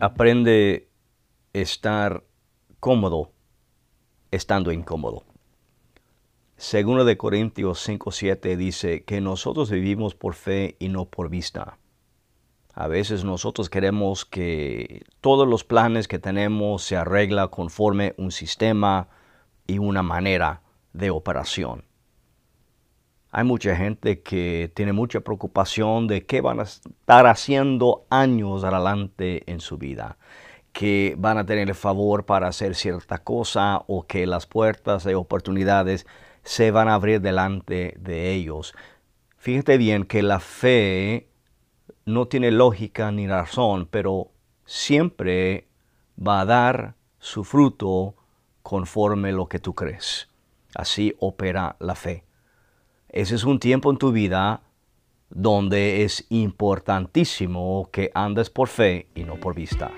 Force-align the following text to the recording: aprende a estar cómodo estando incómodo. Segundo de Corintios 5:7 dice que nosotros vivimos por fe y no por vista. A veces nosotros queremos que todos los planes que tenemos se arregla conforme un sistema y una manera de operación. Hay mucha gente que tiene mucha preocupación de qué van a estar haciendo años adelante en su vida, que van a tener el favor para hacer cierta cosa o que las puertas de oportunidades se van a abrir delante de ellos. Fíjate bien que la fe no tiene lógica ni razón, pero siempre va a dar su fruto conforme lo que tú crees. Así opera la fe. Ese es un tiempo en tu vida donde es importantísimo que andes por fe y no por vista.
aprende 0.00 0.88
a 1.54 1.58
estar 1.58 2.24
cómodo 2.80 3.32
estando 4.30 4.70
incómodo. 4.72 5.24
Segundo 6.56 7.04
de 7.04 7.16
Corintios 7.16 7.86
5:7 7.86 8.56
dice 8.56 9.04
que 9.04 9.20
nosotros 9.20 9.70
vivimos 9.70 10.14
por 10.14 10.34
fe 10.34 10.76
y 10.78 10.88
no 10.88 11.06
por 11.06 11.30
vista. 11.30 11.78
A 12.74 12.88
veces 12.88 13.24
nosotros 13.24 13.70
queremos 13.70 14.26
que 14.26 15.04
todos 15.22 15.48
los 15.48 15.64
planes 15.64 16.08
que 16.08 16.18
tenemos 16.18 16.82
se 16.82 16.96
arregla 16.96 17.48
conforme 17.48 18.14
un 18.18 18.32
sistema 18.32 19.08
y 19.66 19.78
una 19.78 20.02
manera 20.02 20.60
de 20.92 21.08
operación. 21.08 21.85
Hay 23.36 23.44
mucha 23.44 23.76
gente 23.76 24.22
que 24.22 24.72
tiene 24.74 24.94
mucha 24.94 25.20
preocupación 25.20 26.06
de 26.06 26.24
qué 26.24 26.40
van 26.40 26.58
a 26.58 26.62
estar 26.62 27.26
haciendo 27.26 28.06
años 28.08 28.64
adelante 28.64 29.42
en 29.52 29.60
su 29.60 29.76
vida, 29.76 30.16
que 30.72 31.14
van 31.18 31.36
a 31.36 31.44
tener 31.44 31.68
el 31.68 31.74
favor 31.74 32.24
para 32.24 32.48
hacer 32.48 32.74
cierta 32.74 33.18
cosa 33.18 33.84
o 33.88 34.06
que 34.06 34.26
las 34.26 34.46
puertas 34.46 35.04
de 35.04 35.16
oportunidades 35.16 36.06
se 36.44 36.70
van 36.70 36.88
a 36.88 36.94
abrir 36.94 37.20
delante 37.20 37.94
de 37.98 38.32
ellos. 38.32 38.74
Fíjate 39.36 39.76
bien 39.76 40.04
que 40.04 40.22
la 40.22 40.40
fe 40.40 41.28
no 42.06 42.28
tiene 42.28 42.50
lógica 42.50 43.12
ni 43.12 43.26
razón, 43.26 43.86
pero 43.90 44.30
siempre 44.64 45.68
va 46.18 46.40
a 46.40 46.46
dar 46.46 46.94
su 47.18 47.44
fruto 47.44 48.14
conforme 48.62 49.32
lo 49.32 49.46
que 49.46 49.58
tú 49.58 49.74
crees. 49.74 50.30
Así 50.74 51.14
opera 51.18 51.76
la 51.80 51.96
fe. 51.96 52.25
Ese 53.16 53.34
es 53.34 53.44
un 53.44 53.58
tiempo 53.58 53.90
en 53.90 53.96
tu 53.96 54.12
vida 54.12 54.60
donde 55.30 56.04
es 56.04 56.26
importantísimo 56.28 57.88
que 57.90 58.10
andes 58.12 58.50
por 58.50 58.68
fe 58.68 59.08
y 59.14 59.24
no 59.24 59.40
por 59.40 59.54
vista. 59.54 59.90